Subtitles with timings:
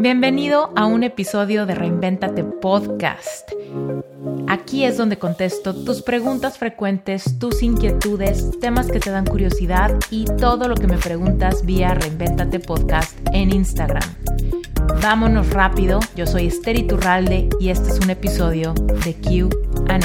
[0.00, 3.52] Bienvenido a un episodio de Reinventate Podcast.
[4.48, 10.24] Aquí es donde contesto tus preguntas frecuentes, tus inquietudes, temas que te dan curiosidad y
[10.24, 14.02] todo lo que me preguntas vía Reinventate Podcast en Instagram.
[15.02, 18.72] Vámonos rápido, yo soy Esther Iturralde y este es un episodio
[19.04, 20.00] de QA.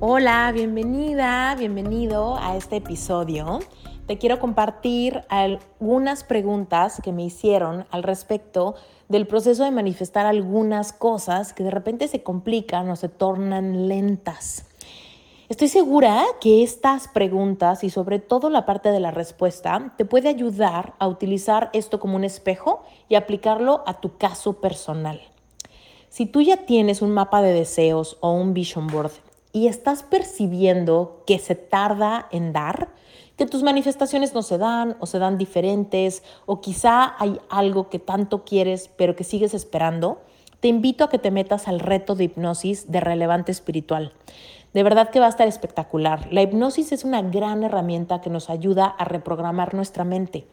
[0.00, 3.60] Hola, bienvenida, bienvenido a este episodio
[4.06, 8.76] te quiero compartir algunas preguntas que me hicieron al respecto
[9.08, 14.66] del proceso de manifestar algunas cosas que de repente se complican o se tornan lentas.
[15.48, 20.28] Estoy segura que estas preguntas y sobre todo la parte de la respuesta te puede
[20.28, 25.20] ayudar a utilizar esto como un espejo y aplicarlo a tu caso personal.
[26.08, 29.12] Si tú ya tienes un mapa de deseos o un vision board
[29.52, 32.88] y estás percibiendo que se tarda en dar,
[33.36, 37.98] que tus manifestaciones no se dan o se dan diferentes o quizá hay algo que
[37.98, 40.20] tanto quieres pero que sigues esperando,
[40.60, 44.12] te invito a que te metas al reto de hipnosis de relevante espiritual.
[44.72, 46.30] De verdad que va a estar espectacular.
[46.30, 50.46] La hipnosis es una gran herramienta que nos ayuda a reprogramar nuestra mente.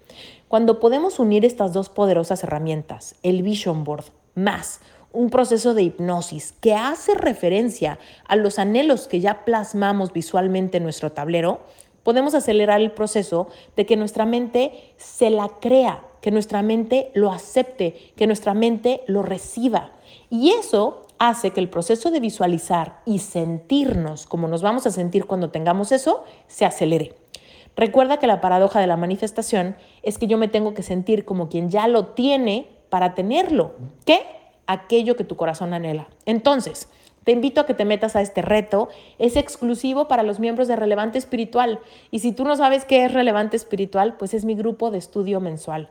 [0.48, 4.06] Cuando podemos unir estas dos poderosas herramientas, el Vision Board
[4.36, 4.80] más
[5.14, 10.84] un proceso de hipnosis que hace referencia a los anhelos que ya plasmamos visualmente en
[10.84, 11.62] nuestro tablero,
[12.04, 17.32] podemos acelerar el proceso de que nuestra mente se la crea, que nuestra mente lo
[17.32, 19.92] acepte, que nuestra mente lo reciba.
[20.30, 25.26] Y eso hace que el proceso de visualizar y sentirnos como nos vamos a sentir
[25.26, 27.16] cuando tengamos eso se acelere.
[27.76, 31.50] Recuerda que la paradoja de la manifestación es que yo me tengo que sentir como
[31.50, 33.74] quien ya lo tiene para tenerlo,
[34.06, 34.22] que
[34.68, 36.08] aquello que tu corazón anhela.
[36.26, 36.88] Entonces,
[37.24, 38.90] te invito a que te metas a este reto.
[39.18, 41.80] Es exclusivo para los miembros de Relevante Espiritual.
[42.12, 45.40] Y si tú no sabes qué es Relevante Espiritual, pues es mi grupo de estudio
[45.40, 45.90] mensual.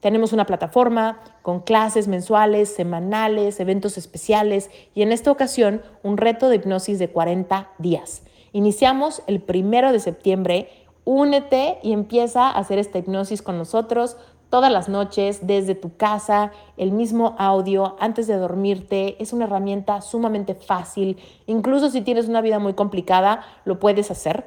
[0.00, 6.48] Tenemos una plataforma con clases mensuales, semanales, eventos especiales y en esta ocasión un reto
[6.48, 8.22] de hipnosis de 40 días.
[8.52, 10.68] Iniciamos el primero de septiembre.
[11.04, 14.16] Únete y empieza a hacer esta hipnosis con nosotros
[14.50, 19.22] todas las noches desde tu casa, el mismo audio antes de dormirte.
[19.22, 21.18] Es una herramienta sumamente fácil.
[21.46, 24.44] Incluso si tienes una vida muy complicada, lo puedes hacer.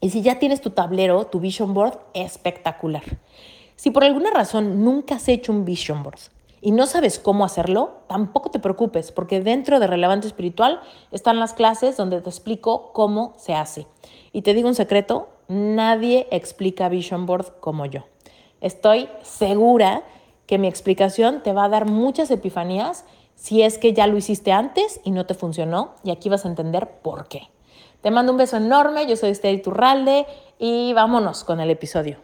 [0.00, 3.02] Y si ya tienes tu tablero, tu vision board, espectacular.
[3.76, 6.18] Si por alguna razón nunca has hecho un vision board
[6.60, 10.80] y no sabes cómo hacerlo, tampoco te preocupes, porque dentro de Relevante Espiritual
[11.12, 13.86] están las clases donde te explico cómo se hace.
[14.32, 18.04] Y te digo un secreto, nadie explica vision board como yo.
[18.60, 20.02] Estoy segura
[20.46, 23.04] que mi explicación te va a dar muchas epifanías
[23.34, 26.48] si es que ya lo hiciste antes y no te funcionó y aquí vas a
[26.48, 27.42] entender por qué.
[28.00, 30.26] Te mando un beso enorme, yo soy Esther Turralde
[30.58, 32.18] y vámonos con el episodio.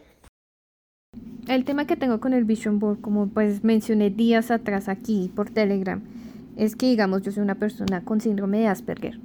[1.47, 5.51] El tema que tengo con el Vision Board, como pues mencioné días atrás aquí por
[5.51, 6.03] Telegram,
[6.57, 9.19] es que digamos yo soy una persona con síndrome de Asperger.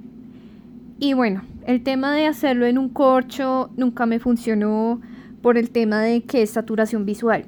[0.98, 5.00] Y bueno, el tema de hacerlo en un corcho nunca me funcionó
[5.42, 7.44] por el tema de que es saturación visual.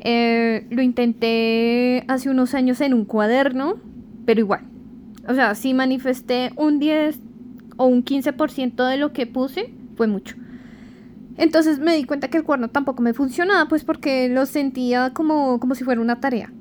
[0.00, 3.76] Eh, lo intenté hace unos años en un cuaderno,
[4.24, 4.62] pero igual.
[5.28, 7.20] O sea, si manifesté un 10
[7.76, 10.36] o un 15% de lo que puse, fue mucho.
[11.36, 15.60] Entonces me di cuenta que el cuaderno tampoco me funcionaba, pues porque lo sentía como,
[15.60, 16.52] como si fuera una tarea.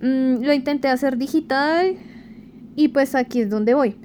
[0.00, 1.96] Mm, lo intenté hacer digital
[2.76, 3.96] y pues aquí es donde voy.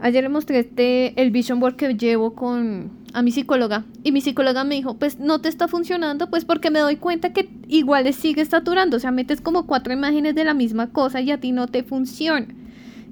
[0.00, 4.20] Ayer le mostré este, el vision board que llevo con, a mi psicóloga y mi
[4.20, 8.04] psicóloga me dijo, pues no te está funcionando, pues porque me doy cuenta que igual
[8.04, 11.38] le sigue saturando, o sea, metes como cuatro imágenes de la misma cosa y a
[11.38, 12.46] ti no te funciona.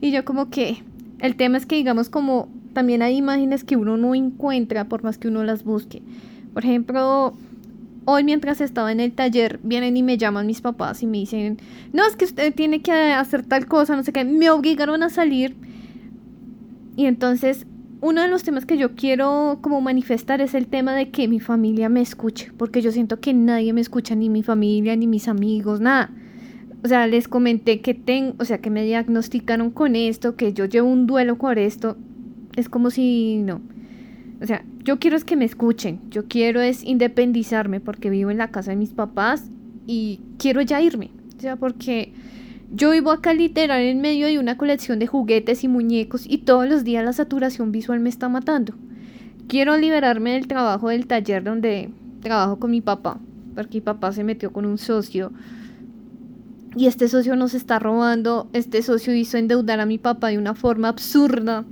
[0.00, 0.82] Y yo como que,
[1.20, 5.18] el tema es que digamos como también hay imágenes que uno no encuentra por más
[5.18, 6.02] que uno las busque.
[6.54, 7.34] Por ejemplo,
[8.04, 11.58] hoy mientras estaba en el taller, vienen y me llaman mis papás y me dicen,
[11.92, 15.10] no, es que usted tiene que hacer tal cosa, no sé qué, me obligaron a
[15.10, 15.56] salir.
[16.96, 17.66] Y entonces
[18.00, 21.40] uno de los temas que yo quiero como manifestar es el tema de que mi
[21.40, 25.28] familia me escuche, porque yo siento que nadie me escucha, ni mi familia, ni mis
[25.28, 26.10] amigos, nada.
[26.84, 30.64] O sea, les comenté que tengo, o sea, que me diagnosticaron con esto, que yo
[30.66, 31.96] llevo un duelo por esto.
[32.54, 33.60] Es como si no.
[34.40, 38.38] O sea, yo quiero es que me escuchen, yo quiero es independizarme porque vivo en
[38.38, 39.50] la casa de mis papás
[39.86, 41.10] y quiero ya irme.
[41.36, 42.12] O sea, porque
[42.70, 46.68] yo vivo acá literal en medio de una colección de juguetes y muñecos y todos
[46.68, 48.74] los días la saturación visual me está matando.
[49.46, 53.18] Quiero liberarme del trabajo del taller donde trabajo con mi papá,
[53.54, 55.32] porque mi papá se metió con un socio
[56.76, 60.54] y este socio nos está robando, este socio hizo endeudar a mi papá de una
[60.54, 61.64] forma absurda.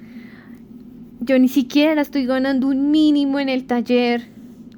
[1.21, 4.29] Yo ni siquiera estoy ganando un mínimo en el taller.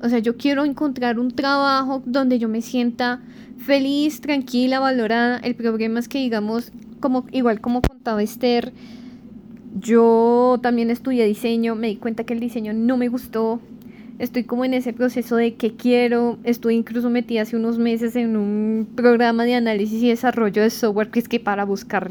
[0.03, 3.21] O sea, yo quiero encontrar un trabajo donde yo me sienta
[3.59, 5.39] feliz, tranquila, valorada.
[5.39, 8.73] El problema es que, digamos, como igual como contaba Esther,
[9.81, 13.61] yo también estudié diseño, me di cuenta que el diseño no me gustó.
[14.19, 16.39] Estoy como en ese proceso de qué quiero.
[16.43, 21.11] Estuve incluso metida hace unos meses en un programa de análisis y desarrollo de software
[21.11, 22.11] que es que para buscar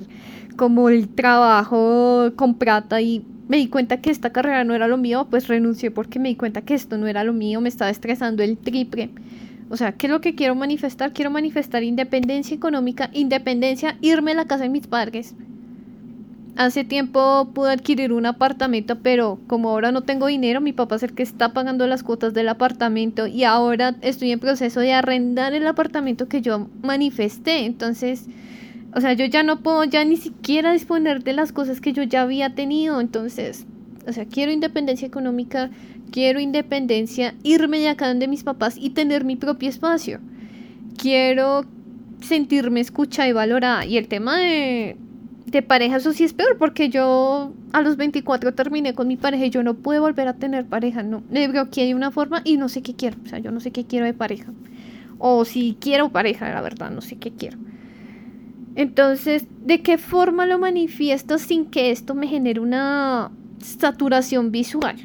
[0.56, 4.98] como el trabajo con plata y me di cuenta que esta carrera no era lo
[4.98, 7.92] mío, pues renuncié porque me di cuenta que esto no era lo mío, me estaba
[7.92, 9.10] estresando el triple.
[9.69, 11.12] O sea, ¿qué es lo que quiero manifestar?
[11.14, 15.36] Quiero manifestar independencia económica, independencia, irme a la casa de mis padres.
[16.56, 21.04] Hace tiempo pude adquirir un apartamento, pero como ahora no tengo dinero, mi papá es
[21.04, 25.54] el que está pagando las cuotas del apartamento y ahora estoy en proceso de arrendar
[25.54, 27.66] el apartamento que yo manifesté.
[27.66, 28.25] Entonces,
[28.96, 32.02] o sea, yo ya no puedo ya ni siquiera disponer de las cosas que yo
[32.02, 33.02] ya había tenido.
[33.02, 33.68] Entonces,
[34.08, 35.70] o sea, quiero independencia económica,
[36.12, 40.19] quiero independencia, irme de acá donde mis papás y tener mi propio espacio.
[40.98, 41.65] Quiero
[42.21, 43.86] sentirme escuchada y valorada.
[43.86, 44.98] Y el tema de,
[45.45, 49.45] de pareja, eso sí es peor, porque yo a los 24 terminé con mi pareja
[49.45, 51.04] y yo no pude volver a tener pareja.
[51.04, 53.18] No, creo que hay una forma y no sé qué quiero.
[53.24, 54.51] O sea, yo no sé qué quiero de pareja.
[55.19, 57.57] O si quiero pareja, la verdad, no sé qué quiero.
[58.75, 64.98] Entonces, ¿de qué forma lo manifiesto sin que esto me genere una saturación visual?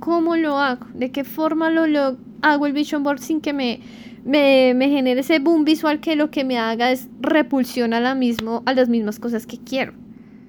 [0.00, 0.86] ¿Cómo lo hago?
[0.94, 3.80] ¿De qué forma lo, hago el vision board sin que me,
[4.24, 8.14] me, me, genere ese boom visual que lo que me haga es repulsión a, la
[8.14, 9.92] mismo, a las mismas cosas que quiero?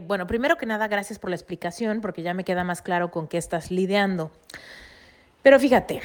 [0.08, 3.28] Bueno, primero que nada, gracias por la explicación, porque ya me queda más claro con
[3.28, 4.32] qué estás lidiando.
[5.44, 6.02] Pero fíjate,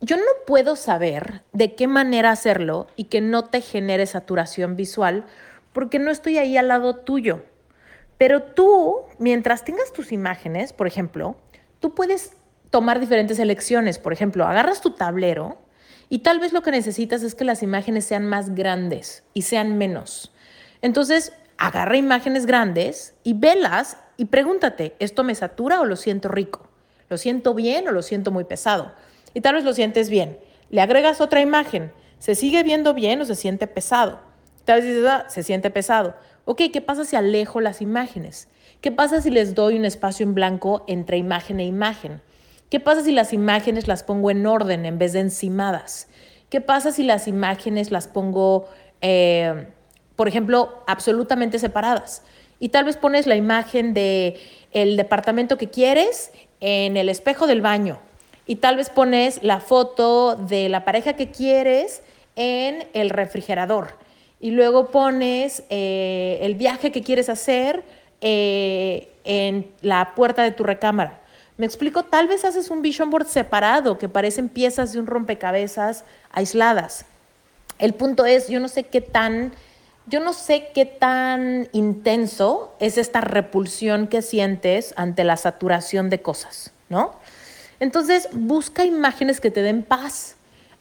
[0.00, 5.24] yo no puedo saber de qué manera hacerlo y que no te genere saturación visual
[5.72, 7.42] porque no estoy ahí al lado tuyo.
[8.18, 11.36] Pero tú, mientras tengas tus imágenes, por ejemplo,
[11.80, 12.32] tú puedes
[12.70, 13.98] tomar diferentes elecciones.
[13.98, 15.58] Por ejemplo, agarras tu tablero
[16.08, 19.78] y tal vez lo que necesitas es que las imágenes sean más grandes y sean
[19.78, 20.32] menos.
[20.82, 26.68] Entonces, agarra imágenes grandes y velas y pregúntate, ¿esto me satura o lo siento rico?
[27.08, 28.92] ¿Lo siento bien o lo siento muy pesado?
[29.36, 30.38] y tal vez lo sientes bien.
[30.70, 34.18] Le agregas otra imagen, ¿se sigue viendo bien o se siente pesado?
[34.64, 36.16] Tal vez dices, ah, se siente pesado.
[36.46, 38.48] Ok, ¿qué pasa si alejo las imágenes?
[38.86, 42.20] ¿Qué pasa si les doy un espacio en blanco entre imagen e imagen?
[42.70, 46.06] ¿Qué pasa si las imágenes las pongo en orden en vez de encimadas?
[46.50, 48.68] ¿Qué pasa si las imágenes las pongo,
[49.00, 49.66] eh,
[50.14, 52.22] por ejemplo, absolutamente separadas?
[52.60, 54.38] Y tal vez pones la imagen de
[54.70, 56.30] el departamento que quieres
[56.60, 57.98] en el espejo del baño
[58.46, 62.04] y tal vez pones la foto de la pareja que quieres
[62.36, 63.94] en el refrigerador
[64.38, 67.82] y luego pones eh, el viaje que quieres hacer
[68.20, 71.20] eh, en la puerta de tu recámara.
[71.56, 76.04] Me explico, tal vez haces un vision board separado que parecen piezas de un rompecabezas
[76.30, 77.06] aisladas.
[77.78, 79.52] El punto es, yo no sé qué tan,
[80.06, 86.20] yo no sé qué tan intenso es esta repulsión que sientes ante la saturación de
[86.20, 87.14] cosas, ¿no?
[87.80, 90.35] Entonces, busca imágenes que te den paz.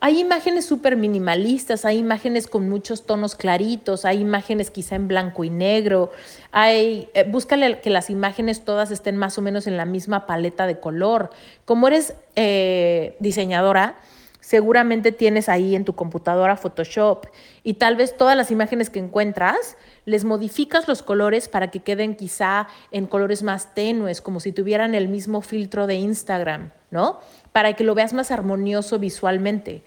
[0.06, 5.44] Hay imágenes súper minimalistas, hay imágenes con muchos tonos claritos, hay imágenes quizá en blanco
[5.44, 6.12] y negro,
[6.52, 10.68] hay, eh, búscale que las imágenes todas estén más o menos en la misma paleta
[10.68, 11.32] de color.
[11.66, 13.96] Como eres eh, diseñadora,
[14.42, 17.26] seguramente tienes ahí en tu computadora Photoshop
[17.64, 19.76] y tal vez todas las imágenes que encuentras
[20.06, 24.94] les modificas los colores para que queden quizá en colores más tenues, como si tuvieran
[24.94, 27.20] el mismo filtro de Instagram, ¿no?
[27.52, 29.84] Para que lo veas más armonioso visualmente.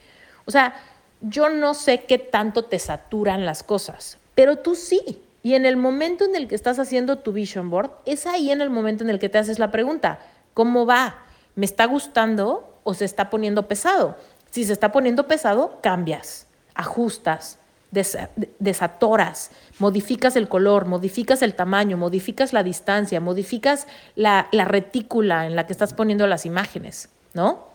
[0.48, 0.74] O sea,
[1.20, 5.20] yo no sé qué tanto te saturan las cosas, pero tú sí.
[5.42, 8.62] Y en el momento en el que estás haciendo tu vision board, es ahí en
[8.62, 10.20] el momento en el que te haces la pregunta,
[10.54, 11.18] ¿cómo va?
[11.54, 14.16] ¿Me está gustando o se está poniendo pesado?
[14.50, 17.58] Si se está poniendo pesado, cambias, ajustas,
[17.90, 25.56] desatoras, modificas el color, modificas el tamaño, modificas la distancia, modificas la, la retícula en
[25.56, 27.68] la que estás poniendo las imágenes, ¿no?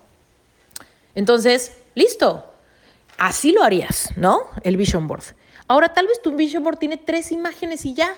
[1.14, 2.50] Entonces, listo.
[3.18, 4.42] Así lo harías, ¿no?
[4.64, 5.24] El vision board.
[5.68, 8.16] Ahora, tal vez tu vision board tiene tres imágenes y ya,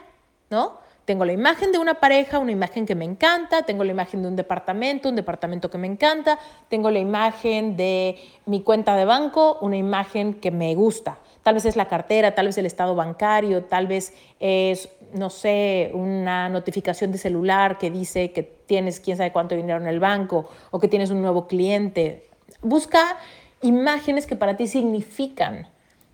[0.50, 0.80] ¿no?
[1.06, 4.28] Tengo la imagen de una pareja, una imagen que me encanta, tengo la imagen de
[4.28, 9.60] un departamento, un departamento que me encanta, tengo la imagen de mi cuenta de banco,
[9.62, 11.20] una imagen que me gusta.
[11.44, 15.92] Tal vez es la cartera, tal vez el estado bancario, tal vez es, no sé,
[15.94, 20.50] una notificación de celular que dice que tienes quién sabe cuánto dinero en el banco
[20.72, 22.30] o que tienes un nuevo cliente.
[22.62, 23.20] Busca
[23.66, 25.68] imágenes que para ti significan.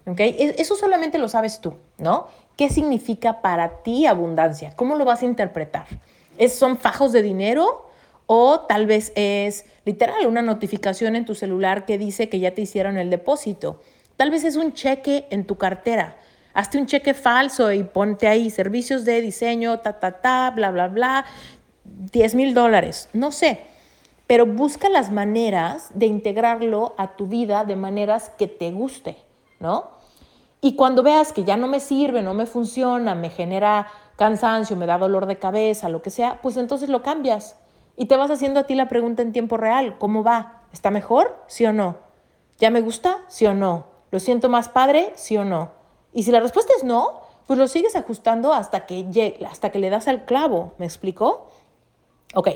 [0.05, 0.35] ¿okay?
[0.39, 2.27] E, eso solamente lo sabes tú, ¿no?
[2.57, 4.73] ¿Qué significa para ti abundancia?
[4.75, 5.85] ¿Cómo lo vas a interpretar?
[6.37, 7.89] ¿Es, ¿Son fajos de dinero
[8.25, 12.61] O tal vez es literal una notificación en tu celular que dice que ya te
[12.61, 13.81] hicieron el depósito.
[14.15, 16.17] Tal vez es un cheque en tu cartera.
[16.53, 20.87] Hazte un cheque falso y ponte ahí servicios de diseño, ta, ta, ta, bla, bla,
[20.87, 21.25] bla,
[21.83, 23.09] 10 mil dólares.
[23.13, 23.70] No sé
[24.31, 29.17] pero busca las maneras de integrarlo a tu vida de maneras que te guste,
[29.59, 29.89] ¿no?
[30.61, 34.85] Y cuando veas que ya no me sirve, no me funciona, me genera cansancio, me
[34.85, 37.57] da dolor de cabeza, lo que sea, pues entonces lo cambias.
[37.97, 40.61] Y te vas haciendo a ti la pregunta en tiempo real, ¿cómo va?
[40.71, 41.43] ¿Está mejor?
[41.47, 41.97] ¿Sí o no?
[42.57, 43.25] ¿Ya me gusta?
[43.27, 43.87] ¿Sí o no?
[44.11, 45.11] ¿Lo siento más padre?
[45.15, 45.71] ¿Sí o no?
[46.13, 49.79] Y si la respuesta es no, pues lo sigues ajustando hasta que, llegue, hasta que
[49.79, 51.49] le das al clavo, ¿me explico?
[52.33, 52.47] Ok,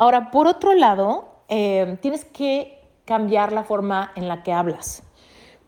[0.00, 5.02] Ahora, por otro lado, eh, tienes que cambiar la forma en la que hablas,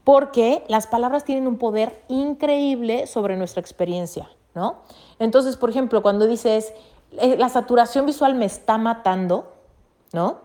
[0.05, 4.85] porque las palabras tienen un poder increíble sobre nuestra experiencia, ¿no?
[5.19, 6.73] Entonces, por ejemplo, cuando dices,
[7.19, 9.53] eh, la saturación visual me está matando,
[10.15, 10.39] ¿no?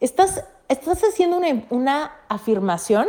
[0.00, 3.06] Estás, estás haciendo una, una afirmación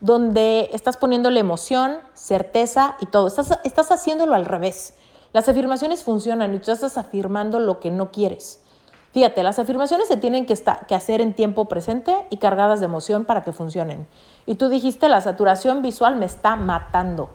[0.00, 3.26] donde estás poniéndole emoción, certeza y todo.
[3.28, 4.92] Estás, estás haciéndolo al revés.
[5.32, 8.60] Las afirmaciones funcionan y tú estás afirmando lo que no quieres.
[9.12, 10.54] Fíjate, las afirmaciones se tienen que,
[10.86, 14.06] que hacer en tiempo presente y cargadas de emoción para que funcionen.
[14.46, 17.30] Y tú dijiste, la saturación visual me está matando.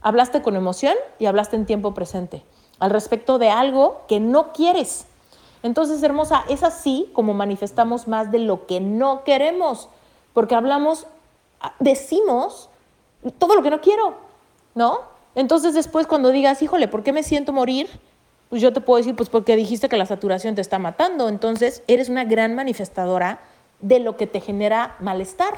[0.00, 2.42] Hablaste con emoción y hablaste en tiempo presente
[2.82, 5.06] al respecto de algo que no quieres.
[5.62, 9.88] Entonces, hermosa, es así como manifestamos más de lo que no queremos,
[10.32, 11.06] porque hablamos,
[11.78, 12.68] decimos
[13.38, 14.14] todo lo que no quiero,
[14.74, 14.98] ¿no?
[15.36, 17.88] Entonces después cuando digas, híjole, ¿por qué me siento morir?
[18.52, 21.82] Pues yo te puedo decir, pues porque dijiste que la saturación te está matando, entonces
[21.86, 23.40] eres una gran manifestadora
[23.80, 25.54] de lo que te genera malestar.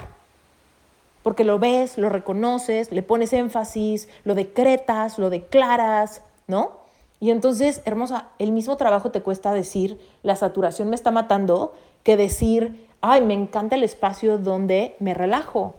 [1.25, 6.85] Porque lo ves, lo reconoces, le pones énfasis, lo decretas, lo declaras, ¿no?
[7.19, 11.75] Y entonces, hermosa, el mismo trabajo te cuesta decir, la saturación me está matando,
[12.05, 15.75] que decir, ay, me encanta el espacio donde me relajo,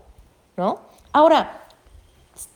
[0.57, 0.81] ¿no?
[1.13, 1.61] Ahora,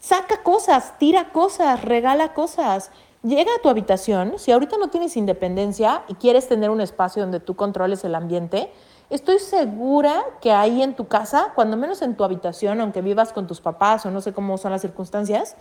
[0.01, 2.91] saca cosas, tira cosas, regala cosas.
[3.21, 7.41] Llega a tu habitación, si ahorita no tienes independencia y quieres tener un espacio donde
[7.41, 8.71] tú controles el ambiente,
[9.09, 13.45] estoy segura que ahí en tu casa, cuando menos en tu habitación, aunque vivas con
[13.45, 15.57] tus papás o no sé cómo son las circunstancias,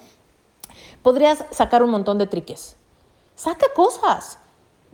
[1.03, 2.77] podrías sacar un montón de triques.
[3.35, 4.39] Saca cosas,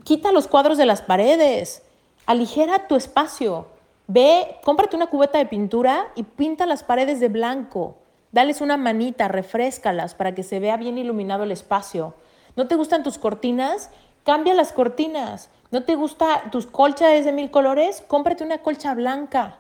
[0.02, 1.82] quita los cuadros de las paredes,
[2.24, 3.66] aligera tu espacio.
[4.06, 7.96] Ve, cómprate una cubeta de pintura y pinta las paredes de blanco.
[8.32, 12.14] Dales una manita, refrescalas para que se vea bien iluminado el espacio.
[12.56, 13.90] ¿No te gustan tus cortinas?
[14.24, 15.50] Cambia las cortinas.
[15.70, 18.02] ¿No te gusta tus colchas de mil colores?
[18.06, 19.58] Cómprate una colcha blanca,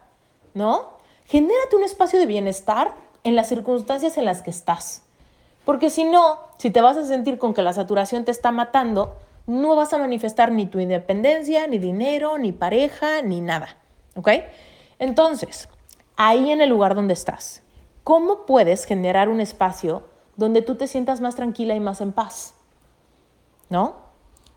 [0.54, 0.94] ¿no?
[1.26, 5.02] Genérate un espacio de bienestar en las circunstancias en las que estás.
[5.64, 9.16] Porque si no, si te vas a sentir con que la saturación te está matando,
[9.46, 13.76] no vas a manifestar ni tu independencia, ni dinero, ni pareja, ni nada.
[14.14, 14.28] ¿Ok?
[14.98, 15.68] Entonces,
[16.16, 17.62] ahí en el lugar donde estás,
[18.04, 20.04] ¿cómo puedes generar un espacio
[20.36, 22.54] donde tú te sientas más tranquila y más en paz?
[23.70, 24.04] ¿No?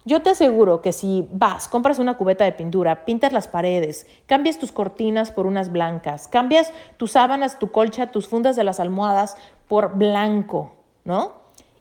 [0.08, 4.58] Yo te aseguro que si vas, compras una cubeta de pintura, pintas las paredes, cambias
[4.58, 9.36] tus cortinas por unas blancas, cambias tus sábanas, tu colcha, tus fundas de las almohadas
[9.68, 11.34] por blanco, ¿no?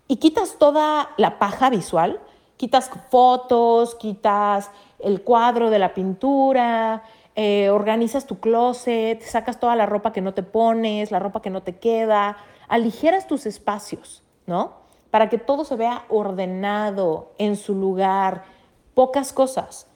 [0.09, 2.21] Y quitas toda la paja visual,
[2.57, 7.05] quitas fotos, quitas el cuadro de la pintura,
[7.37, 11.51] eh, organizas tu closet, sacas toda la ropa que no te pones, la ropa que
[11.51, 14.86] no te queda, aligeras tus espacios, ¿no?
[15.17, 18.45] Para que todo se vea ordenado, en su lugar,
[18.93, 19.87] pocas cosas.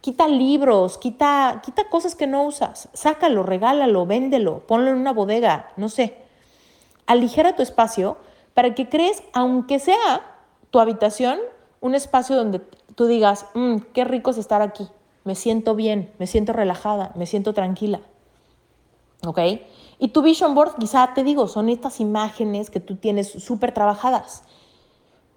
[0.00, 5.68] Quita libros, quita, quita cosas que no usas, sácalo, regálalo, véndelo, ponlo en una bodega,
[5.76, 6.16] no sé.
[7.04, 8.16] Aligera tu espacio
[8.54, 10.38] para que crees, aunque sea
[10.70, 11.38] tu habitación,
[11.82, 12.60] un espacio donde
[12.94, 14.88] tú digas, mm, qué rico es estar aquí,
[15.24, 18.00] me siento bien, me siento relajada, me siento tranquila.
[19.26, 19.40] ¿Ok?
[19.98, 24.44] Y tu vision board, quizá te digo, son estas imágenes que tú tienes súper trabajadas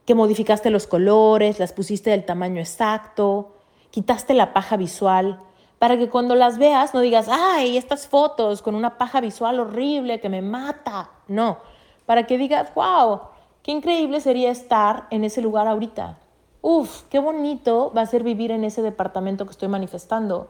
[0.06, 3.54] que modificaste los colores, las pusiste del tamaño exacto,
[3.90, 5.40] quitaste la paja visual,
[5.80, 10.20] para que cuando las veas no digas, ay, estas fotos con una paja visual horrible
[10.20, 11.10] que me mata.
[11.28, 11.58] No,
[12.06, 13.20] para que digas, wow,
[13.62, 16.18] qué increíble sería estar en ese lugar ahorita.
[16.62, 20.50] Uf, qué bonito va a ser vivir en ese departamento que estoy manifestando.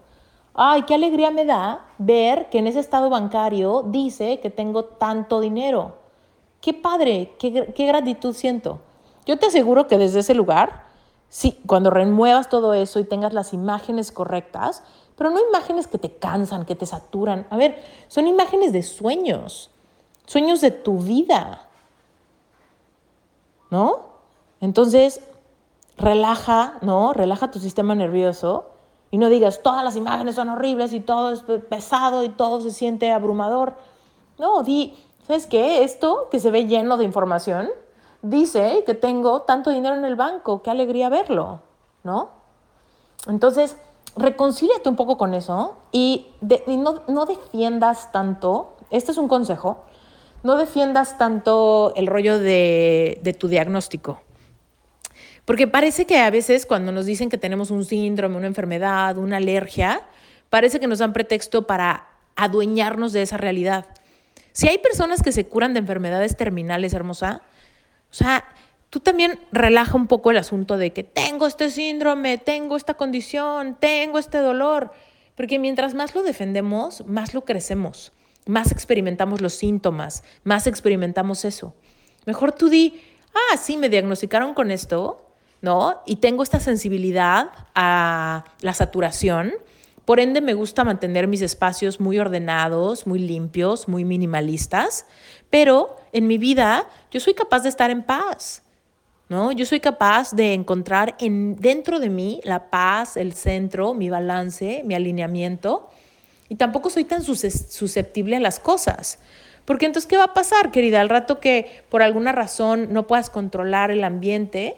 [0.53, 5.39] Ay, qué alegría me da ver que en ese estado bancario dice que tengo tanto
[5.39, 5.97] dinero.
[6.61, 8.79] Qué padre, qué, qué gratitud siento.
[9.25, 10.83] Yo te aseguro que desde ese lugar,
[11.29, 14.83] sí, cuando remuevas todo eso y tengas las imágenes correctas,
[15.15, 17.47] pero no imágenes que te cansan, que te saturan.
[17.49, 19.69] A ver, son imágenes de sueños,
[20.25, 21.67] sueños de tu vida.
[23.69, 24.13] ¿No?
[24.61, 25.21] Entonces,
[25.97, 27.13] relaja, ¿no?
[27.13, 28.69] Relaja tu sistema nervioso
[29.11, 32.71] y no digas, todas las imágenes son horribles y todo es pesado y todo se
[32.71, 33.75] siente abrumador.
[34.39, 35.83] No, di, ¿sabes qué?
[35.83, 37.69] Esto que se ve lleno de información
[38.23, 41.61] dice que tengo tanto dinero en el banco, qué alegría verlo,
[42.03, 42.31] ¿no?
[43.27, 43.75] Entonces,
[44.15, 46.27] reconcíliate un poco con eso y,
[46.67, 49.83] no, no defiendas tanto, este es un consejo,
[50.41, 54.21] no defiendas tanto el rollo de, de tu diagnóstico.
[55.45, 59.37] Porque parece que a veces cuando nos dicen que tenemos un síndrome, una enfermedad, una
[59.37, 60.01] alergia,
[60.49, 63.85] parece que nos dan pretexto para adueñarnos de esa realidad.
[64.53, 67.41] Si hay personas que se curan de enfermedades terminales, hermosa,
[68.13, 68.45] o sea,
[68.91, 73.75] tú también relaja un poco el asunto de que tengo este síndrome, tengo esta condición,
[73.79, 74.91] tengo este dolor,
[75.33, 78.13] porque mientras más lo defendemos, más lo crecemos,
[78.45, 81.73] más experimentamos los síntomas, más experimentamos eso.
[82.27, 83.01] Mejor tú di,
[83.33, 85.25] ah, sí, me diagnosticaron con esto,
[85.61, 86.03] ¿no?
[86.05, 89.53] Y tengo esta sensibilidad a la saturación.
[90.05, 95.07] Por ende, me gusta mantener mis espacios muy ordenados, muy limpios, muy minimalistas,
[95.49, 98.63] pero en mi vida yo soy capaz de estar en paz.
[99.29, 99.51] ¿No?
[99.51, 104.83] Yo soy capaz de encontrar en, dentro de mí la paz, el centro, mi balance,
[104.85, 105.89] mi alineamiento.
[106.49, 109.19] Y tampoco soy tan susceptible a las cosas.
[109.65, 111.01] Porque entonces, ¿qué va a pasar, querida?
[111.01, 114.77] Al rato que por alguna razón no puedas controlar el ambiente,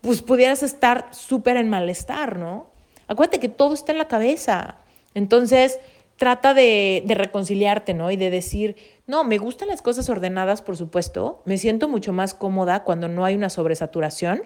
[0.00, 2.70] pues pudieras estar súper en malestar, ¿no?
[3.08, 4.78] Acuérdate que todo está en la cabeza.
[5.14, 5.78] Entonces,
[6.16, 8.10] trata de, de, reconciliarte, ¿no?
[8.10, 8.76] Y de decir,
[9.10, 13.24] no, me gustan las cosas ordenadas, por supuesto, me siento mucho más cómoda cuando no
[13.24, 14.40] hay una sobresaturación,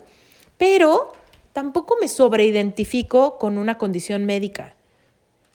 [0.56, 1.12] pero
[1.52, 4.74] tampoco me sobreidentifico con una condición médica.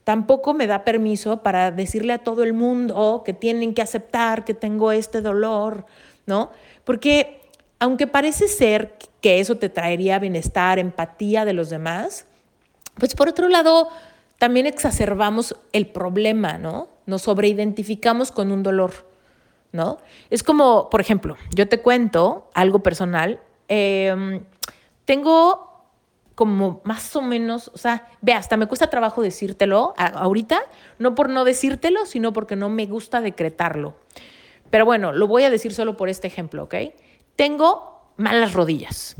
[0.03, 4.53] Tampoco me da permiso para decirle a todo el mundo que tienen que aceptar que
[4.53, 5.87] tengo este dolor,
[6.27, 6.51] ¿no?
[6.83, 7.41] Porque
[7.79, 12.27] aunque parece ser que eso te traería bienestar, empatía de los demás,
[12.93, 13.89] pues por otro lado,
[14.37, 16.89] también exacerbamos el problema, ¿no?
[17.09, 18.91] Nos sobreidentificamos con un dolor,
[19.71, 19.97] ¿no?
[20.29, 23.39] Es como, por ejemplo, yo te cuento algo personal.
[23.67, 24.43] Em,
[25.05, 25.69] tengo
[26.35, 30.61] como más o menos, o sea, ve, hasta me cuesta trabajo decírtelo ahorita,
[30.99, 33.95] no por no decírtelo, sino porque no me gusta decretarlo.
[34.69, 36.75] Pero bueno, lo voy a decir solo por este ejemplo, ¿ok?
[37.35, 39.15] Tengo malas rodillas,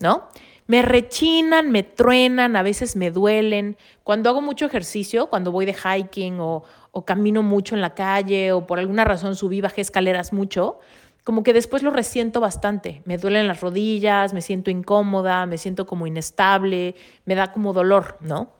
[0.00, 0.28] ¿no?
[0.66, 3.78] Me rechinan, me truenan, a veces me duelen.
[4.04, 6.64] Cuando hago mucho ejercicio, cuando voy de hiking o,
[7.04, 10.80] camino mucho en la calle o por alguna razón subí, bajé escaleras mucho,
[11.24, 13.02] como que después lo resiento bastante.
[13.04, 18.16] Me duelen las rodillas, me siento incómoda, me siento como inestable, me da como dolor,
[18.20, 18.52] ¿no?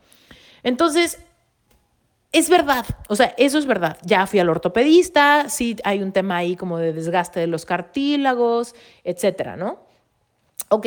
[0.63, 1.19] Entonces,
[2.31, 3.97] es verdad, o sea, eso es verdad.
[4.03, 8.75] Ya fui al ortopedista, sí hay un tema ahí como de desgaste de los cartílagos,
[9.03, 9.81] etcétera, ¿no?
[10.69, 10.87] Ok,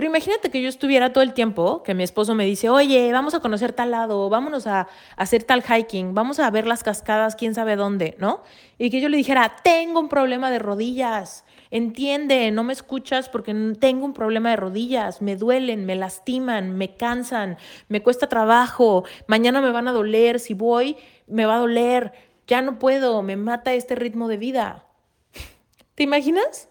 [0.00, 3.34] pero imagínate que yo estuviera todo el tiempo, que mi esposo me dice, oye, vamos
[3.34, 7.54] a conocer tal lado, vámonos a, hacer tal hiking, vamos a ver las cascadas, quién
[7.54, 8.42] sabe dónde, ¿no?
[8.78, 13.52] Y que yo le dijera, tengo un problema de rodillas, entiende, no me escuchas porque
[13.78, 17.58] tengo un problema de rodillas, me duelen, me lastiman, me cansan,
[17.88, 22.12] me cuesta trabajo, mañana me van a doler, si voy, me va a doler,
[22.46, 24.86] ya no puedo, me mata este ritmo de vida.
[25.94, 26.70] ¿Te imaginas?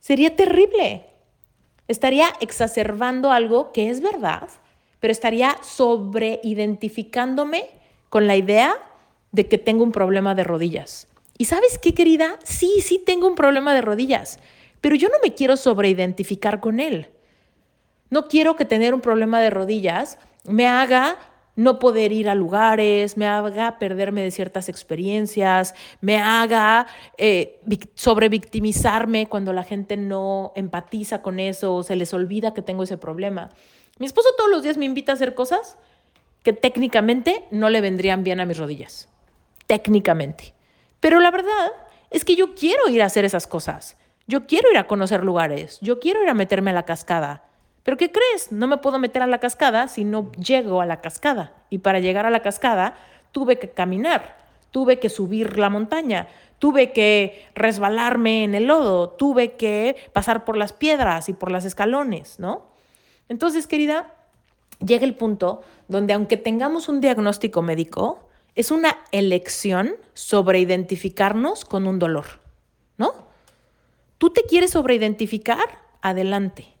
[0.00, 1.07] Sería terrible.
[1.88, 4.48] Estaría exacerbando algo que es verdad,
[5.00, 7.66] pero estaría sobreidentificándome
[8.08, 8.76] con la idea
[9.32, 11.08] de que tengo un problema de rodillas.
[11.38, 12.38] ¿Y sabes qué, querida?
[12.44, 14.38] Sí, sí tengo un problema de rodillas,
[14.80, 17.08] pero yo no me quiero sobreidentificar con él.
[18.10, 21.18] No quiero que tener un problema de rodillas me haga
[21.58, 27.58] no poder ir a lugares, me haga perderme de ciertas experiencias, me haga eh,
[27.94, 33.50] sobrevictimizarme cuando la gente no empatiza con eso se les olvida que tengo ese problema.
[33.98, 35.76] Mi esposo todos los días me invita a hacer cosas
[36.44, 39.08] que técnicamente no le vendrían bien a mis rodillas.
[39.66, 40.54] Técnicamente.
[41.00, 41.72] Pero la verdad
[42.10, 43.96] es que yo quiero ir a hacer esas cosas.
[44.28, 45.80] Yo quiero ir a conocer lugares.
[45.80, 47.47] Yo quiero ir a meterme a la cascada.
[47.88, 48.52] Pero ¿qué crees?
[48.52, 51.54] No me puedo meter a la cascada si no llego a la cascada.
[51.70, 52.98] Y para llegar a la cascada
[53.32, 54.36] tuve que caminar,
[54.70, 60.58] tuve que subir la montaña, tuve que resbalarme en el lodo, tuve que pasar por
[60.58, 62.66] las piedras y por las escalones, ¿no?
[63.30, 64.14] Entonces, querida,
[64.84, 71.86] llega el punto donde aunque tengamos un diagnóstico médico, es una elección sobre identificarnos con
[71.86, 72.26] un dolor,
[72.98, 73.14] ¿no?
[74.18, 75.78] ¿Tú te quieres sobreidentificar?
[76.02, 76.77] Adelante.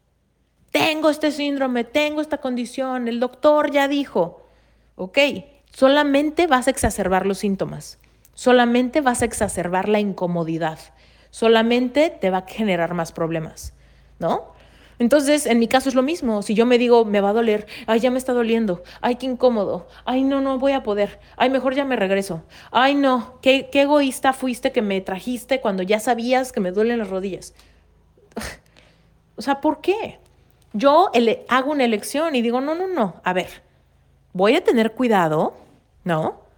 [0.70, 4.42] Tengo este síndrome, tengo esta condición, el doctor ya dijo.
[4.96, 5.18] Ok,
[5.72, 7.98] solamente vas a exacerbar los síntomas,
[8.34, 10.78] solamente vas a exacerbar la incomodidad,
[11.30, 13.74] solamente te va a generar más problemas,
[14.18, 14.52] ¿no?
[14.98, 16.42] Entonces, en mi caso es lo mismo.
[16.42, 19.26] Si yo me digo, me va a doler, ay, ya me está doliendo, ay, qué
[19.26, 23.68] incómodo, ay, no, no voy a poder, ay, mejor ya me regreso, ay, no, qué,
[23.70, 27.54] qué egoísta fuiste que me trajiste cuando ya sabías que me duelen las rodillas.
[29.36, 30.18] o sea, ¿por qué?
[30.72, 31.10] Yo
[31.48, 33.62] hago una elección y digo, no, no, no, a ver,
[34.32, 35.54] voy a tener cuidado,
[36.04, 36.48] ¿no?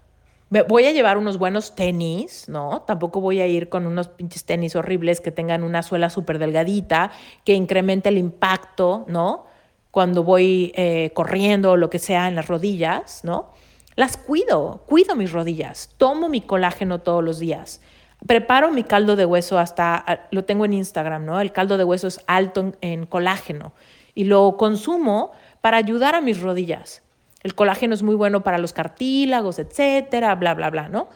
[0.67, 2.83] voy a llevar unos buenos tenis, ¿no?
[2.83, 7.13] Tampoco voy a ir con unos pinches tenis horribles que tengan una suela súper delgadita,
[7.45, 9.47] que incremente el impacto, ¿no?
[9.93, 13.53] Cuando voy eh, corriendo o lo que sea en las rodillas, ¿no?
[13.95, 17.81] Las cuido, cuido mis rodillas, tomo mi colágeno todos los días.
[18.27, 21.41] Preparo mi caldo de hueso hasta, lo tengo en Instagram, ¿no?
[21.41, 23.73] El caldo de hueso es alto en colágeno
[24.21, 27.03] y lo consumo para ayudar a mis rodillas.
[27.43, 31.09] El colágeno es muy bueno para los cartílagos, etcétera, bla, bla, bla, ¿no?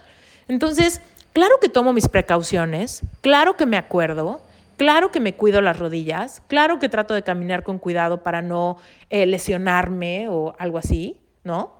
[0.49, 1.03] Entonces,
[1.35, 4.40] claro que tomo mis precauciones, claro que me acuerdo,
[4.79, 8.79] claro que me cuido las rodillas, claro que trato de caminar con cuidado para no
[9.11, 11.75] eh, lesionarme o algo así, ¿no?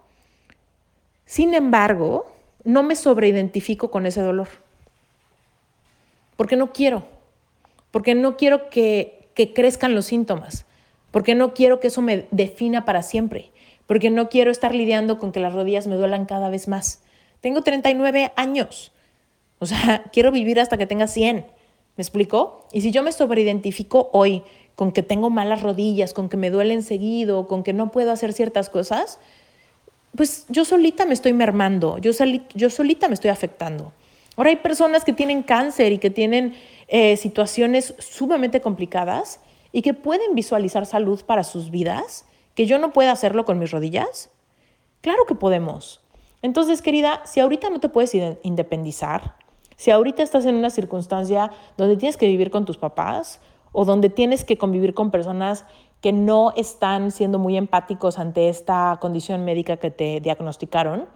[1.25, 4.49] Sin embargo, no me sobreidentifico con ese dolor.
[6.37, 7.07] Porque no quiero.
[7.91, 10.67] Porque no quiero que, que crezcan los síntomas.
[11.14, 13.55] Porque no quiero que eso me defina para siempre
[13.87, 17.00] porque no quiero estar lidiando con que las rodillas me duelan cada vez más.
[17.40, 18.92] Tengo 39 años.
[19.59, 21.46] O sea, quiero vivir hasta que tenga 100.
[21.96, 22.66] ¿Me explico?
[22.72, 24.42] Y si yo me sobreidentifico hoy
[24.74, 28.33] con que tengo malas rodillas, con que me duelen seguido, con que no puedo hacer
[28.33, 29.20] ciertas cosas,
[30.16, 32.11] pues yo solita me estoy mermando, yo,
[32.55, 33.92] yo solita me estoy afectando.
[34.37, 36.55] Ahora hay personas que tienen cáncer y que tienen
[36.88, 39.38] eh, situaciones sumamente complicadas
[39.75, 43.73] y que pueden visualizar salud para sus vidas ¿Que yo no pueda hacerlo con mis
[43.73, 44.31] rodillas?
[45.01, 46.01] Claro que podemos.
[46.41, 49.37] Entonces, querida, si ahorita no te puedes independizar,
[49.77, 53.41] si ahorita estás en una circunstancia donde tienes que vivir con tus papás
[53.73, 55.65] o donde tienes que convivir con personas
[56.01, 61.07] que no están siendo muy empáticos ante esta condición médica que te diagnosticaron,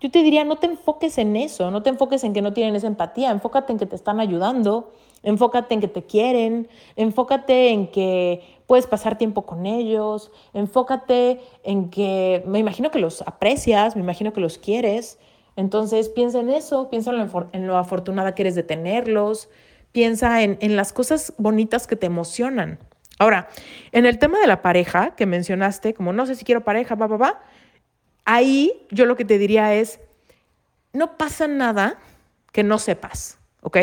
[0.00, 2.76] yo te diría, no te enfoques en eso, no te enfoques en que no tienen
[2.76, 4.92] esa empatía, enfócate en que te están ayudando,
[5.24, 11.90] enfócate en que te quieren, enfócate en que puedes pasar tiempo con ellos, enfócate en
[11.90, 15.18] que, me imagino que los aprecias, me imagino que los quieres,
[15.56, 17.10] entonces piensa en eso, piensa
[17.52, 19.48] en lo, afortunada que eres de tenerlos,
[19.92, 22.78] piensa en, en las cosas bonitas que te emocionan.
[23.18, 23.48] Ahora,
[23.92, 27.06] en el tema de la pareja que mencionaste, como no sé si quiero pareja, va,
[27.06, 27.42] va, va,
[28.24, 30.00] ahí yo lo que te diría es,
[30.92, 31.98] no pasa nada
[32.52, 33.78] que no sepas, ¿ok?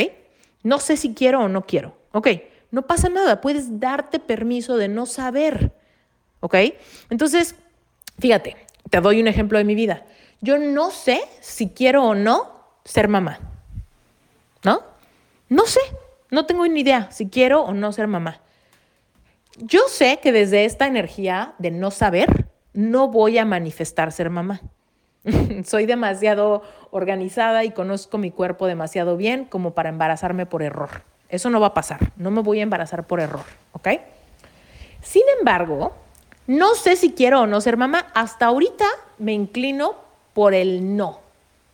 [0.64, 2.28] No sé si quiero o no quiero, ¿ok?
[2.72, 5.74] No pasa nada, puedes darte permiso de no saber,
[6.40, 6.56] ¿ok?
[7.10, 7.56] Entonces,
[8.20, 8.56] fíjate,
[8.90, 10.06] te doy un ejemplo de mi vida.
[10.40, 13.40] Yo no sé si quiero o no ser mamá,
[14.64, 14.84] ¿no?
[15.50, 15.82] No sé,
[16.30, 18.42] no tengo ni idea si quiero o no ser mamá.
[19.58, 24.62] Yo sé que desde esta energía de no saber, no voy a manifestar ser mamá.
[25.66, 31.04] Soy demasiado organizada y conozco mi cuerpo demasiado bien como para embarazarme por error.
[31.30, 32.12] Eso no va a pasar.
[32.18, 33.90] No me voy a embarazar por error, ¿ok?
[35.02, 35.94] Sin embargo,
[36.48, 38.08] no sé si quiero o no ser mamá.
[38.14, 38.86] Hasta ahorita
[39.18, 39.96] me inclino
[40.34, 41.20] por el no,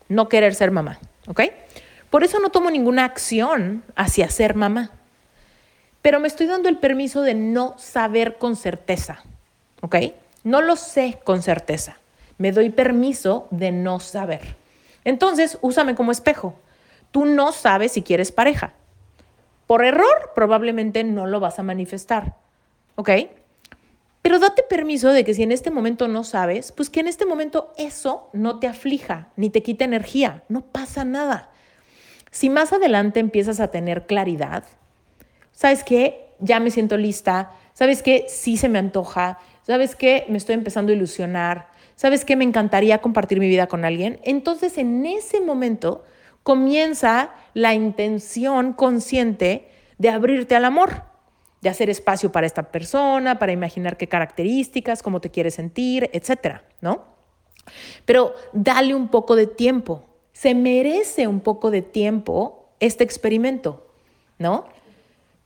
[0.09, 1.41] no querer ser mamá, ¿ok?
[2.09, 4.91] Por eso no tomo ninguna acción hacia ser mamá.
[6.01, 9.23] Pero me estoy dando el permiso de no saber con certeza,
[9.81, 9.95] ¿ok?
[10.43, 11.97] No lo sé con certeza.
[12.37, 14.55] Me doy permiso de no saber.
[15.03, 16.55] Entonces, úsame como espejo.
[17.11, 18.73] Tú no sabes si quieres pareja.
[19.65, 22.35] Por error, probablemente no lo vas a manifestar.
[22.95, 23.09] ¿Ok?
[24.21, 27.25] Pero date permiso de que si en este momento no sabes, pues que en este
[27.25, 30.43] momento eso no te aflija ni te quita energía.
[30.49, 31.49] No pasa nada.
[32.29, 34.65] Si más adelante empiezas a tener claridad,
[35.53, 36.27] ¿sabes qué?
[36.39, 37.51] Ya me siento lista.
[37.73, 38.25] ¿Sabes qué?
[38.27, 39.39] Sí se me antoja.
[39.65, 40.25] ¿Sabes qué?
[40.27, 41.69] Me estoy empezando a ilusionar.
[41.97, 42.35] ¿Sabes qué?
[42.35, 44.19] Me encantaría compartir mi vida con alguien.
[44.23, 46.03] Entonces, en ese momento,
[46.43, 51.01] comienza la intención consciente de abrirte al amor,
[51.61, 56.63] de hacer espacio para esta persona, para imaginar qué características, cómo te quieres sentir, etcétera,
[56.81, 57.03] ¿no?
[58.05, 60.05] Pero dale un poco de tiempo.
[60.33, 63.87] Se merece un poco de tiempo este experimento,
[64.37, 64.65] ¿no?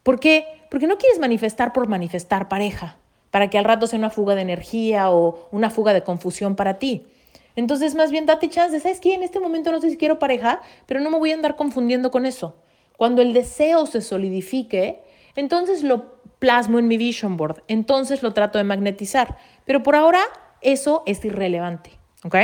[0.04, 0.66] ¿Por qué?
[0.70, 2.98] Porque no quieres manifestar por manifestar pareja,
[3.32, 6.78] para que al rato sea una fuga de energía o una fuga de confusión para
[6.78, 7.08] ti.
[7.56, 9.13] Entonces, más bien date chance, ¿sabes qué?
[9.13, 12.12] En este momento no sé si quiero pareja, pero no me voy a andar confundiendo
[12.12, 12.56] con eso.
[12.98, 15.02] Cuando el deseo se solidifique,
[15.36, 19.38] entonces lo plasmo en mi vision board, entonces lo trato de magnetizar.
[19.65, 20.22] Pero por ahora
[20.62, 21.91] eso es irrelevante,
[22.24, 22.36] ¿ok?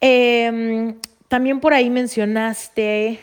[0.00, 3.20] Em, también por ahí mencionaste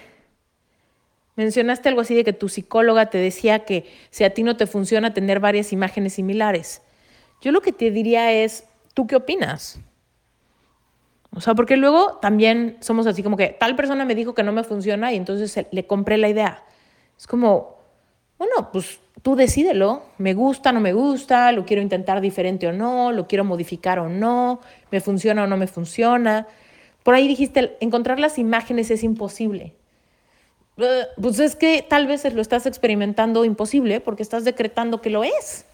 [1.38, 4.66] Mencionaste algo así de que tu psicóloga te decía que si a ti no te
[4.66, 6.82] funciona tener varias imágenes similares.
[7.42, 9.80] Yo lo que te diría es, ¿tú qué opinas?
[11.32, 14.52] O sea, porque luego también somos así como que tal persona me dijo que no
[14.52, 16.64] me funciona y entonces le compré la idea.
[17.16, 17.78] Es como,
[18.40, 23.12] bueno, pues tú decídelo, me gusta, no me gusta, lo quiero intentar diferente o no,
[23.12, 26.48] lo quiero modificar o no, me funciona o no me funciona.
[27.04, 29.76] Por ahí dijiste, encontrar las imágenes es imposible.
[30.78, 35.24] Eh, pues es que tal vez lo estás experimentando imposible porque estás decretando que lo
[35.24, 35.66] es.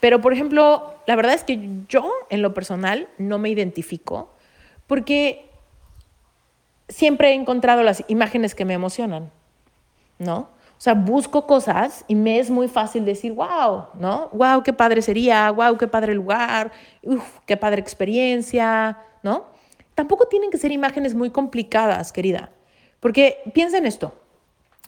[0.00, 4.30] Pero, por ejemplo, la verdad es que yo, en lo personal, no me identifico
[4.86, 5.50] porque
[6.88, 9.30] siempre he encontrado las imágenes que me emocionan,
[10.18, 10.54] ¿no?
[10.76, 14.28] O sea, busco cosas y me es muy fácil decir, wow, ¿no?
[14.32, 16.72] Wow, qué padre sería, wow, qué padre lugar,
[17.02, 19.46] uf, qué padre experiencia, ¿no?
[19.94, 22.50] Tampoco tienen que ser imágenes muy complicadas, querida.
[23.04, 24.14] Porque piensa en esto.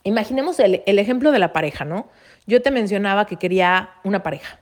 [0.03, 2.09] Imaginemos el, ejemplo de la pareja, ¿no?
[2.47, 4.59] Yo te mencionaba que quería una pareja.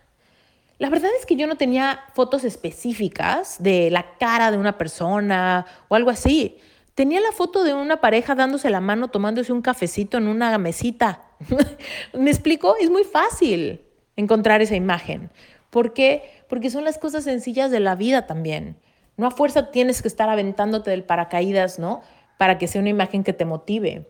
[0.78, 5.66] La verdad es que yo no tenía fotos específicas de la cara de una persona
[5.86, 6.58] o algo así.
[6.96, 11.22] Tenía la foto de una pareja dándose la mano, tomándose un cafecito en una mesita.
[12.12, 12.74] ¿Me explico?
[12.80, 13.82] Es muy fácil
[14.16, 15.30] encontrar esa imagen.
[15.70, 16.42] ¿Por qué?
[16.48, 18.78] Porque son las cosas sencillas de la vida también.
[19.16, 22.02] No a fuerza tienes que estar aventándote del paracaídas, ¿no?
[22.44, 24.04] Para que sea una imagen que te motive.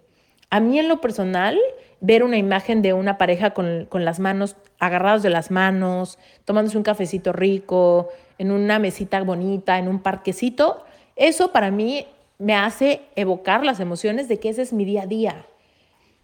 [0.50, 1.56] A mí en lo personal,
[2.00, 6.82] ver una imagen de una pareja con, las manos agarrados de las manos, tomándose un
[6.82, 10.82] cafecito rico, en una mesita bonita, en un parquecito,
[11.14, 12.08] eso para mí
[12.40, 15.46] me hace evocar las emociones de que ese es mi día a día,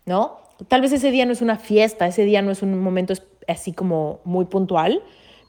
[0.05, 0.41] ¿no?
[0.67, 3.15] Tal vez ese día no es una fiesta, ese día no es un momento
[3.47, 5.01] así como muy puntual,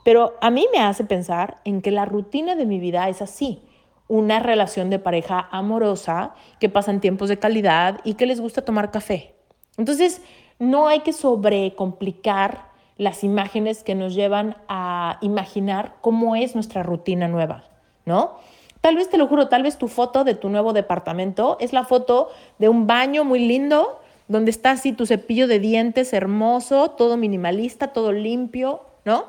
[0.05, 3.63] pero a mí me hace pensar en que la rutina de mi vida es así
[4.11, 8.91] una relación de pareja amorosa, que pasan tiempos de calidad y que les gusta tomar
[8.91, 9.35] café.
[9.77, 10.21] Entonces,
[10.59, 12.65] no hay que sobrecomplicar
[12.97, 17.63] las imágenes que nos llevan a imaginar cómo es nuestra rutina nueva,
[18.03, 18.35] ¿no?
[18.81, 21.85] Tal vez, te lo juro, tal vez tu foto de tu nuevo departamento es la
[21.85, 27.15] foto de un baño muy lindo, donde está así tu cepillo de dientes hermoso, todo
[27.15, 29.27] minimalista, todo limpio, ¿no?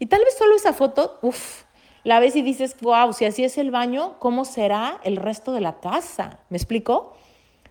[0.00, 1.63] Y tal vez solo esa foto, uff,
[2.04, 5.62] la ves y dices, wow, si así es el baño, ¿cómo será el resto de
[5.62, 6.38] la casa?
[6.50, 7.14] ¿Me explico?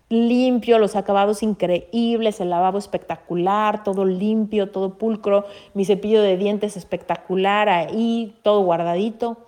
[0.08, 6.76] Limpio, los acabados increíbles, el lavabo espectacular, todo limpio, todo pulcro, mi cepillo de dientes
[6.76, 9.38] espectacular ahí, todo guardadito.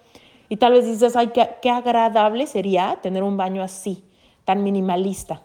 [0.48, 4.04] Y tal vez dices, ay, qué, agradable sería tener un baño así,
[4.44, 5.42] tan minimalista.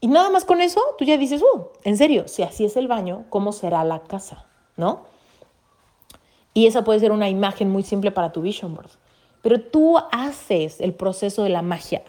[0.00, 2.86] Y nada más con eso, tú ya dices, uh, en serio, si así es el
[2.86, 4.46] baño, ¿cómo será la casa?
[4.76, 5.17] ¿No?
[6.54, 8.90] Y esa puede ser una imagen muy simple para tu vision board.
[9.42, 12.02] Pero tú haces el proceso de la magia.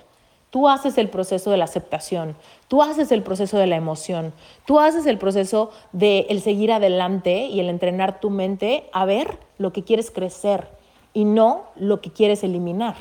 [0.49, 2.35] Tú haces el proceso de la aceptación,
[2.67, 4.33] tú haces el proceso de la emoción,
[4.65, 9.37] tú haces el proceso de el seguir adelante y el entrenar tu mente a ver
[9.59, 10.67] lo que quieres crecer
[11.13, 12.95] y no lo que quieres eliminar.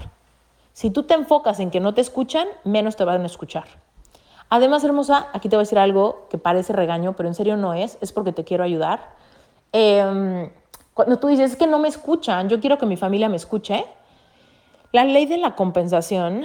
[0.74, 3.64] Si tú te enfocas en que no te escuchan, menos te van a escuchar.
[4.50, 7.72] Además, hermosa, aquí te voy a decir algo que parece regaño, pero en serio no
[7.72, 9.14] es, es porque te quiero ayudar.
[9.72, 10.50] Eh,
[10.98, 13.86] cuando tú dices, es que no me escuchan, yo quiero que mi familia me escuche,
[14.90, 16.42] la ley de la compensación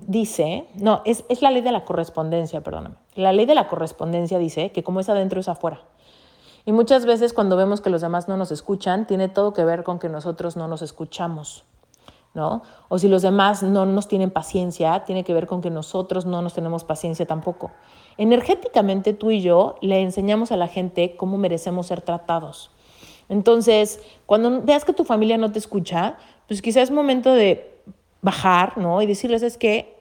[0.00, 2.94] dice, no, es, es la ley de la correspondencia, perdóname.
[3.16, 5.80] La ley de la correspondencia dice que como es adentro es afuera.
[6.64, 9.82] Y muchas veces cuando vemos que los demás no nos escuchan, tiene todo que ver
[9.82, 11.64] con que nosotros no nos escuchamos.
[12.32, 12.62] ¿no?
[12.88, 16.42] O si los demás no nos tienen paciencia, tiene que ver con que nosotros no
[16.42, 17.72] nos tenemos paciencia tampoco.
[18.18, 22.70] Energéticamente tú y yo le enseñamos a la gente cómo merecemos ser tratados.
[23.28, 26.16] Entonces, cuando veas que tu familia no te escucha,
[26.48, 27.74] pues quizás es momento de
[28.22, 29.02] bajar, ¿no?
[29.02, 29.96] Y decirles, es que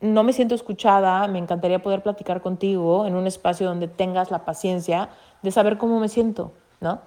[0.00, 4.44] no me siento escuchada, me encantaría poder platicar contigo en un espacio donde tengas la
[4.44, 5.10] paciencia
[5.42, 7.00] de saber cómo me siento, ¿no?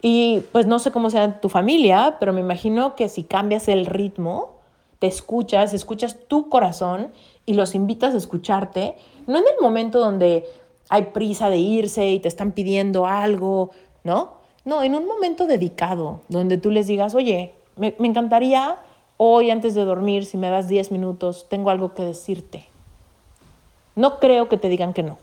[0.00, 3.86] Y pues no sé cómo sea tu familia, pero me imagino que si cambias el
[3.86, 4.58] ritmo,
[4.98, 7.12] te escuchas, escuchas tu corazón
[7.46, 10.44] y los invitas a escucharte, no en el momento donde
[10.88, 13.70] hay prisa de irse y te están pidiendo algo,
[14.04, 14.37] ¿no?
[14.64, 18.78] No, en un momento dedicado, donde tú les digas, oye, me, encantaría
[19.16, 22.66] hoy antes de dormir, si me das 10 minutos, tengo algo que decirte.
[23.94, 25.18] No creo que te digan que no.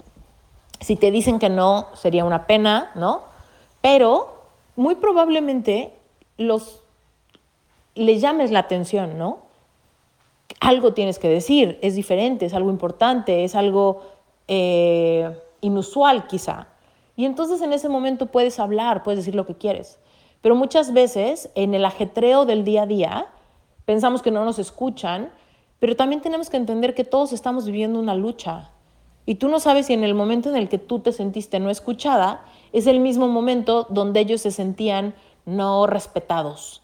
[0.79, 3.23] Si te dicen que no, sería una pena, ¿no?
[3.81, 4.43] Pero
[4.75, 5.93] muy probablemente
[6.37, 6.81] los
[7.95, 9.39] le llames la atención, ¿no?
[10.59, 14.01] Algo tienes que decir, es diferente, es algo importante, es algo
[14.47, 16.67] eh, inusual quizá.
[17.15, 19.99] Y entonces en ese momento puedes hablar, puedes decir lo que quieres.
[20.41, 23.27] Pero muchas veces en el ajetreo del día a día
[23.85, 25.31] pensamos que no nos escuchan,
[25.79, 28.69] pero también tenemos que entender que todos estamos viviendo una lucha.
[29.25, 31.69] Y tú no sabes si en el momento en el que tú te sentiste no
[31.69, 36.81] escuchada, es el mismo momento donde ellos se sentían no respetados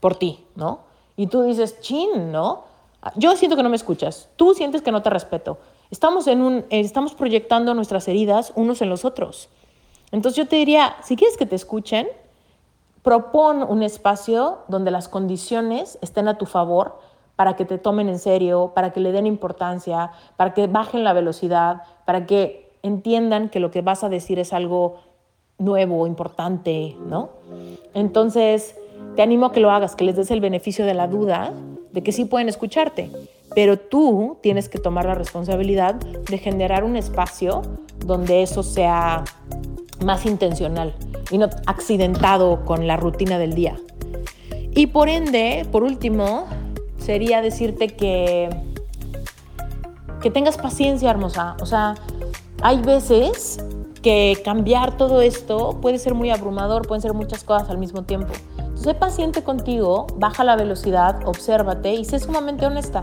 [0.00, 0.80] por ti, ¿no?
[1.16, 2.64] Y tú dices, chin, ¿no?
[3.16, 5.58] Yo siento que no me escuchas, tú sientes que no te respeto.
[5.90, 9.48] Estamos, en un, estamos proyectando nuestras heridas unos en los otros.
[10.12, 12.06] Entonces yo te diría, si quieres que te escuchen,
[13.02, 16.98] propon un espacio donde las condiciones estén a tu favor
[17.36, 21.12] para que te tomen en serio, para que le den importancia, para que bajen la
[21.12, 24.96] velocidad, para que entiendan que lo que vas a decir es algo
[25.58, 27.30] nuevo, importante, ¿no?
[27.94, 28.76] Entonces,
[29.14, 31.52] te animo a que lo hagas, que les des el beneficio de la duda
[31.92, 33.10] de que sí pueden escucharte,
[33.54, 37.62] pero tú tienes que tomar la responsabilidad de generar un espacio
[38.04, 39.24] donde eso sea
[40.04, 40.94] más intencional
[41.30, 43.76] y no accidentado con la rutina del día.
[44.72, 46.46] Y por ende, por último,
[46.98, 48.50] sería decirte que
[50.20, 51.56] que tengas paciencia, hermosa.
[51.60, 51.94] O sea,
[52.62, 53.64] hay veces
[54.02, 58.32] que cambiar todo esto puede ser muy abrumador, pueden ser muchas cosas al mismo tiempo.
[58.86, 63.02] Sé paciente contigo, baja la velocidad, obsérvate y sé sumamente honesta.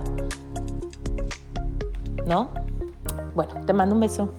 [2.26, 2.52] ¿No?
[3.36, 4.30] Bueno, te mando un beso.